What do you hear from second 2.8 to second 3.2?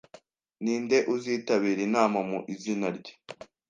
rye?